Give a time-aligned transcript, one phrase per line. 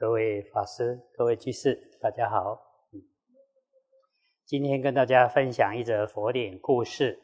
[0.00, 2.58] 各位法师、各位居士，大家好。
[4.46, 7.20] 今天跟大家分享一则佛典故事。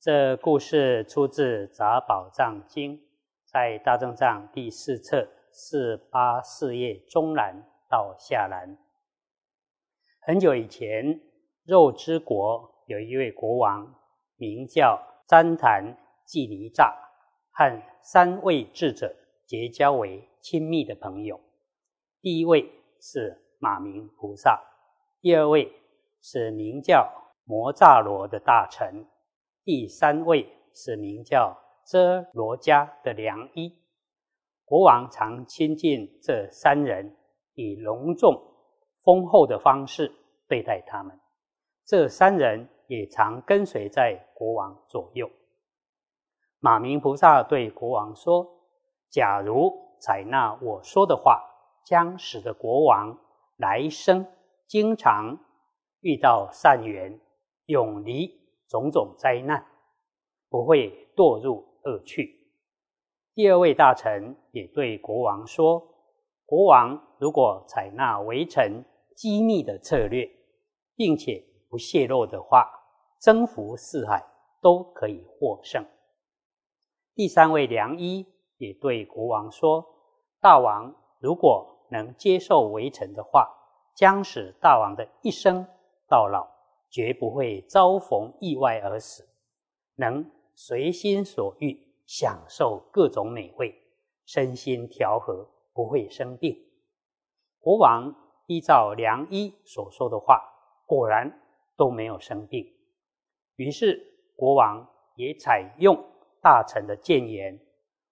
[0.00, 2.96] 这故事出自《杂宝藏经》，
[3.44, 8.76] 在大正藏第四册四八四页中栏到下栏。
[10.22, 11.20] 很久以前，
[11.62, 13.94] 肉之国有一位国王，
[14.34, 16.92] 名叫旃檀季尼吒，
[17.52, 19.14] 和三位智者
[19.46, 21.40] 结交为亲密的朋友。
[22.20, 22.68] 第一位
[23.00, 24.60] 是马明菩萨，
[25.20, 25.72] 第二位
[26.20, 27.08] 是名叫
[27.44, 29.06] 摩扎罗的大臣，
[29.62, 33.72] 第三位是名叫遮罗迦的良医。
[34.64, 37.16] 国王常亲近这三人，
[37.54, 38.42] 以隆重
[39.04, 40.12] 丰厚的方式
[40.48, 41.16] 对待他们。
[41.86, 45.30] 这三人也常跟随在国王左右。
[46.58, 48.44] 马明菩萨对国王说
[49.08, 51.44] ：“假如采纳我说的话。”
[51.88, 53.18] 将使得国王
[53.56, 54.26] 来生
[54.66, 55.38] 经常
[56.00, 57.18] 遇到善缘，
[57.64, 58.30] 永离
[58.68, 59.66] 种种灾难，
[60.50, 62.46] 不会堕入恶趣。
[63.32, 65.82] 第二位大臣也对国王说
[66.44, 68.84] ：“国王如果采纳围城
[69.16, 70.28] 机密的策略，
[70.94, 72.70] 并且不泄露的话，
[73.18, 74.22] 征服四海
[74.60, 75.82] 都可以获胜。”
[77.16, 78.26] 第三位良医
[78.58, 79.86] 也对国王说
[80.38, 83.48] ：“大王如果……”能接受围城的话，
[83.94, 85.66] 将使大王的一生
[86.08, 86.48] 到老
[86.90, 89.28] 绝不会遭逢意外而死，
[89.96, 93.74] 能随心所欲享受各种美味，
[94.24, 96.56] 身心调和，不会生病。
[97.60, 98.14] 国王
[98.46, 100.42] 依照良医所说的话，
[100.86, 101.40] 果然
[101.76, 102.66] 都没有生病。
[103.56, 104.00] 于是
[104.36, 106.02] 国王也采用
[106.40, 107.58] 大臣的谏言，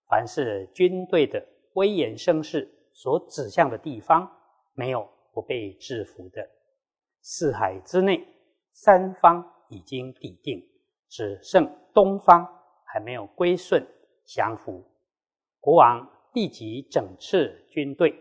[0.08, 2.72] 凡是军队的威严声势。
[2.96, 4.26] 所指向的地方
[4.72, 6.48] 没有不被制服的。
[7.20, 8.26] 四海之内，
[8.72, 10.66] 三方已经抵定，
[11.06, 12.48] 只剩东方
[12.86, 13.86] 还没有归顺
[14.24, 14.82] 降服。
[15.60, 18.18] 国王立即整饬军队，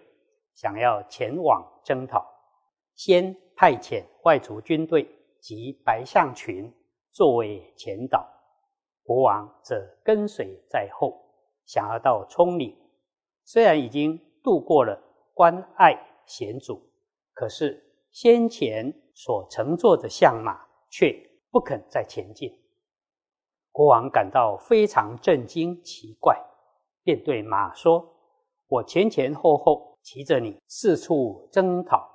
[0.54, 2.30] 想要前往征讨。
[2.96, 5.10] 先派遣外族军队
[5.40, 6.70] 及白象群
[7.12, 8.28] 作为前导，
[9.04, 11.18] 国王则跟随在后，
[11.66, 12.78] 想要到冲岭。
[13.46, 14.20] 虽然已经。
[14.46, 15.02] 度过了
[15.34, 16.80] 关隘险阻，
[17.34, 21.12] 可是先前所乘坐的象马却
[21.50, 22.56] 不肯再前进。
[23.72, 26.40] 国王感到非常震惊奇怪，
[27.02, 28.08] 便对马说
[28.70, 32.08] ：“我前前后后骑着你四处征讨，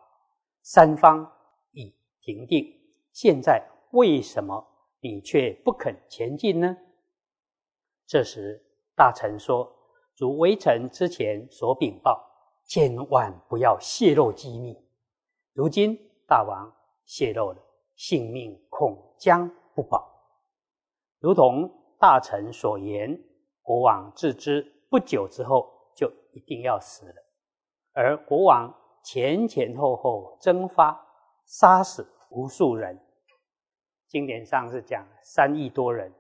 [0.62, 1.28] 三方
[1.72, 2.64] 已平定，
[3.12, 4.64] 现在为什么
[5.00, 6.76] 你却不肯前进呢？”
[8.06, 8.64] 这时
[8.94, 9.79] 大臣说。
[10.20, 12.22] 如微臣之前所禀报，
[12.66, 14.76] 千万不要泄露机密。
[15.54, 15.98] 如今
[16.28, 16.70] 大王
[17.06, 17.58] 泄露了，
[17.97, 20.06] 性命恐将不保。
[21.20, 23.19] 如同大臣所言，
[23.62, 27.14] 国王自知不久之后就一定要死了，
[27.94, 28.70] 而国王
[29.02, 31.02] 前前后后征发，
[31.47, 33.00] 杀死无数人。
[34.06, 36.12] 经典上是讲三亿多人，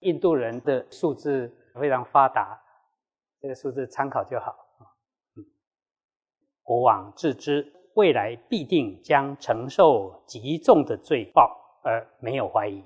[0.00, 2.62] 印度人的数字非常发达。
[3.40, 4.54] 这个数字参考就好
[5.36, 5.44] 嗯，
[6.62, 12.84] 国王自知未来必定将承受极重的罪报，而没有怀疑，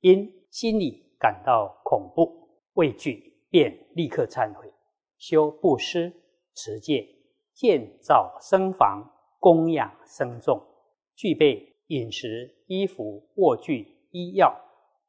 [0.00, 4.72] 因心里感到恐怖畏惧，便立刻忏悔，
[5.16, 6.12] 修布施、
[6.54, 7.08] 持戒、
[7.54, 10.60] 建造僧房、供养僧众，
[11.14, 14.60] 具备饮食、衣服、卧具、医药，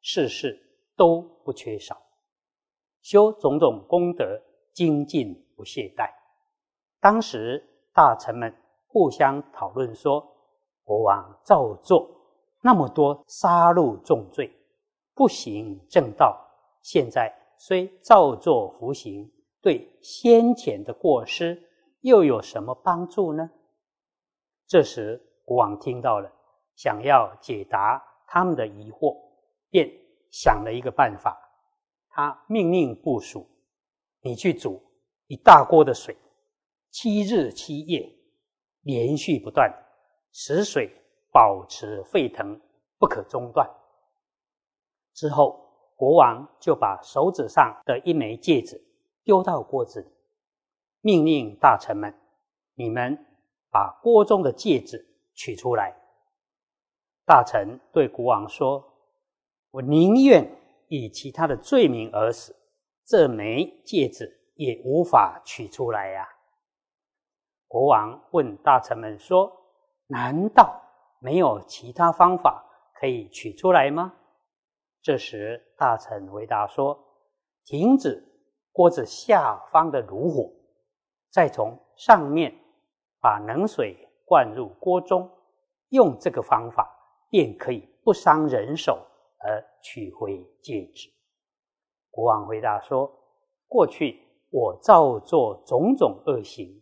[0.01, 0.59] 事事
[0.95, 1.99] 都不缺少，
[3.01, 4.43] 修种种功德。
[4.79, 6.09] 精进不懈怠。
[7.01, 7.61] 当时
[7.93, 8.55] 大臣们
[8.87, 10.25] 互相讨论说
[10.85, 12.09] ：“国王造作
[12.61, 14.49] 那么多杀戮重罪，
[15.13, 16.39] 不行正道。
[16.81, 19.29] 现在虽造作服刑，
[19.61, 21.61] 对先前的过失
[21.99, 23.49] 又有什么帮助呢？”
[24.65, 26.31] 这时国王听到了，
[26.77, 29.13] 想要解答他们的疑惑，
[29.69, 29.91] 便
[30.31, 31.37] 想了一个办法。
[32.07, 33.45] 他命令部署。
[34.21, 34.81] 你去煮
[35.27, 36.17] 一大锅的水，
[36.91, 38.09] 七日七夜，
[38.81, 39.73] 连续不断，
[40.31, 40.91] 使水
[41.31, 42.59] 保持沸腾，
[42.97, 43.69] 不可中断。
[45.13, 48.81] 之后，国王就把手指上的一枚戒指
[49.23, 50.07] 丢到锅子里，
[51.01, 52.13] 命令大臣们
[52.75, 53.25] ：“你们
[53.69, 55.95] 把锅中的戒指取出来。”
[57.25, 58.83] 大臣对国王说
[59.71, 60.49] ：“我宁愿
[60.87, 62.55] 以其他的罪名而死。”
[63.09, 66.29] 这枚戒指也无法取出来呀。
[67.67, 69.51] 国王问大臣们说
[70.05, 70.79] ：“难道
[71.19, 72.63] 没有其他方法
[72.93, 74.13] 可以取出来吗？”
[75.01, 77.03] 这时，大臣回答说
[77.65, 78.23] ：“停止
[78.71, 80.53] 锅子下方的炉火，
[81.31, 82.53] 再从上面
[83.19, 85.27] 把冷水灌入锅中，
[85.87, 86.87] 用这个方法，
[87.31, 89.03] 便可以不伤人手
[89.39, 91.09] 而取回戒指。”
[92.11, 93.11] 国王回答说
[93.67, 94.19] ：“过去
[94.49, 96.81] 我造作种种恶行，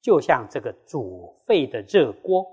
[0.00, 2.44] 就像这个煮沸的热锅；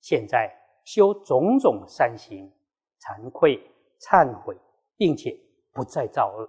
[0.00, 0.52] 现在
[0.84, 2.52] 修种种善行，
[3.00, 3.60] 惭愧
[4.00, 4.56] 忏悔，
[4.96, 5.38] 并且
[5.72, 6.48] 不再造恶，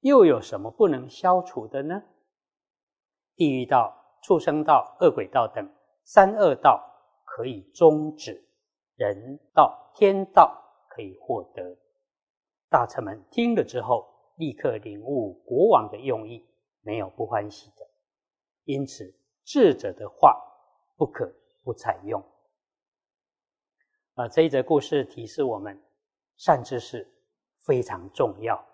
[0.00, 2.02] 又有什么不能消除的呢？
[3.36, 5.66] 地狱道、畜生道、恶鬼道等
[6.04, 6.84] 三恶道
[7.24, 8.44] 可以终止，
[8.96, 11.78] 人道、天道可以获得。”
[12.70, 16.46] 大臣们听了之后，立刻领悟国王的用意，
[16.82, 17.86] 没有不欢喜的。
[18.62, 19.12] 因此，
[19.44, 20.40] 智者的话
[20.96, 21.34] 不可
[21.64, 22.24] 不采用。
[24.14, 25.82] 啊，这一则故事提示我们，
[26.36, 27.10] 善知识
[27.58, 28.64] 非常重要。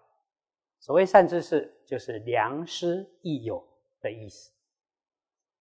[0.78, 3.66] 所谓善知识，就是良师益友
[4.02, 4.52] 的意思。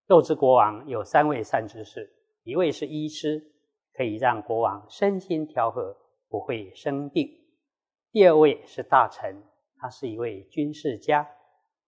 [0.06, 2.12] 斗之国王有三位善知识，
[2.42, 3.50] 一位是医师，
[3.94, 5.96] 可以让国王身心调和，
[6.28, 7.45] 不会生病。
[8.16, 9.42] 第二位是大臣，
[9.76, 11.28] 他是一位军事家，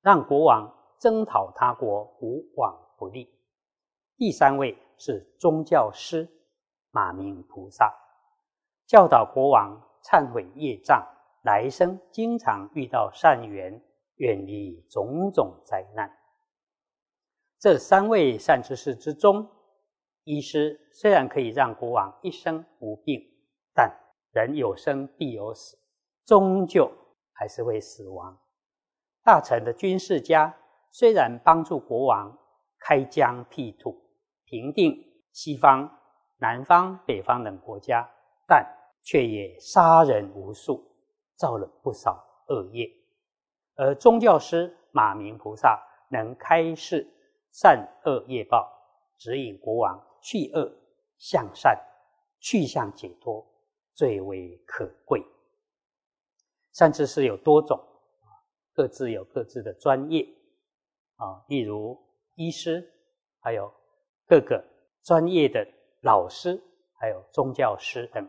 [0.03, 3.35] 让国王征讨他国无往不利。
[4.19, 6.29] 第三位是宗教师，
[6.91, 7.95] 马明菩萨，
[8.87, 11.03] 教导国王忏悔业障，
[11.45, 13.83] 来生经常遇到善缘，
[14.17, 16.15] 远离种种灾难。
[17.59, 19.49] 这三位善知识之中，
[20.25, 23.19] 医师虽然可以让国王一生无病，
[23.73, 23.99] 但
[24.31, 25.79] 人有生必有死。
[26.29, 26.93] 终究
[27.33, 28.39] 还是会死亡。
[29.25, 30.55] 大臣的军事家
[30.91, 32.39] 虽然帮助国王
[32.79, 33.99] 开疆辟土、
[34.45, 34.95] 平定
[35.33, 35.91] 西方、
[36.37, 38.07] 南方、北方等国家，
[38.47, 38.63] 但
[39.03, 40.85] 却也杀人无数，
[41.35, 42.87] 造了不少恶业。
[43.77, 47.09] 而宗教师马明菩萨能开示
[47.53, 48.71] 善恶业报，
[49.17, 50.71] 指引国王去恶
[51.17, 51.75] 向善、
[52.39, 53.47] 去向解脱，
[53.95, 55.25] 最为可贵。
[56.73, 57.79] 善知识有多种，
[58.73, 60.23] 各自有各自的专业
[61.17, 61.99] 啊，例如
[62.35, 62.89] 医师，
[63.41, 63.73] 还有
[64.27, 64.65] 各个
[65.03, 65.67] 专业的
[66.03, 66.63] 老师，
[66.95, 68.29] 还有宗教师等。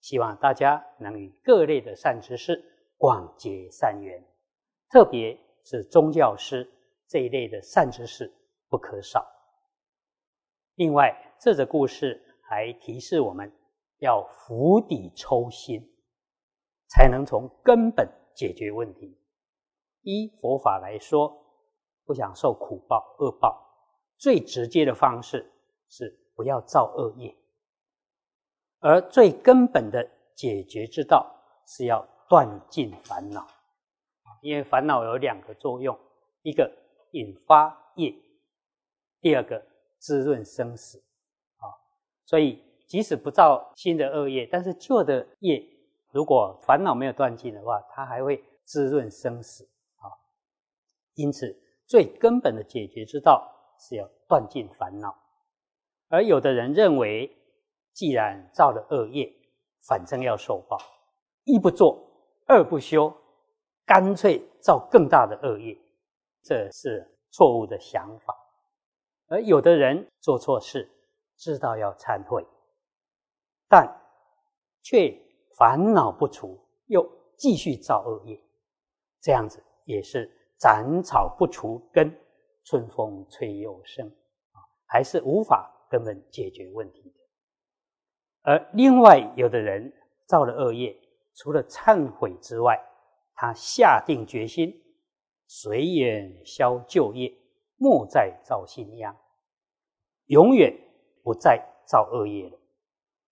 [0.00, 2.60] 希望大家能与各类的善知识
[2.96, 4.20] 广结善缘，
[4.90, 6.68] 特别是宗教师
[7.06, 8.32] 这一类的善知识
[8.68, 9.24] 不可少。
[10.74, 13.52] 另外，这则故事还提示我们
[13.98, 15.91] 要釜底抽薪。
[16.92, 19.18] 才能从根本解决问题。
[20.02, 21.34] 依佛法来说，
[22.04, 23.66] 不想受苦报、恶报，
[24.18, 25.50] 最直接的方式
[25.88, 27.34] 是不要造恶业，
[28.80, 31.34] 而最根本的解决之道
[31.66, 33.46] 是要断尽烦恼。
[34.42, 35.98] 因为烦恼有两个作用：
[36.42, 36.70] 一个
[37.12, 38.14] 引发业，
[39.22, 39.64] 第二个
[39.98, 40.98] 滋润生死。
[41.56, 41.64] 啊，
[42.26, 45.71] 所以即使不造新的恶业，但是旧的业。
[46.12, 49.64] 如果烦恼没有断尽的话，它还会滋润生死
[49.96, 50.04] 啊。
[51.14, 55.16] 因此，最根本的解决之道是要断尽烦恼。
[56.08, 57.34] 而有的人认为，
[57.94, 59.32] 既然造了恶业，
[59.88, 60.76] 反正要受报，
[61.44, 61.98] 一不做，
[62.46, 63.10] 二不休，
[63.86, 65.74] 干脆造更大的恶业，
[66.42, 68.36] 这是错误的想法。
[69.28, 70.90] 而有的人做错事，
[71.38, 72.46] 知道要忏悔，
[73.66, 73.98] 但
[74.82, 75.21] 却。
[75.56, 78.40] 烦恼不除，又继续造恶业，
[79.20, 82.12] 这样子也是斩草不除根，
[82.64, 87.20] 春风吹又生啊，还是无法根本解决问题的。
[88.42, 89.92] 而另外有的人
[90.26, 90.96] 造了恶业，
[91.34, 92.78] 除了忏悔之外，
[93.34, 94.72] 他下定决心，
[95.46, 97.32] 随缘消旧业，
[97.76, 99.16] 莫再造新殃，
[100.26, 100.72] 永远
[101.22, 102.58] 不再造恶业了，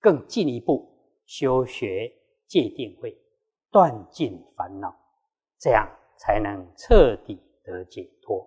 [0.01, 0.89] 更进一步。
[1.31, 2.13] 修学
[2.49, 3.17] 戒定慧，
[3.71, 4.93] 断尽烦恼，
[5.61, 8.45] 这样才能彻底得解脱。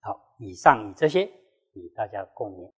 [0.00, 1.30] 好，以上以这些
[1.74, 2.72] 与大家共勉。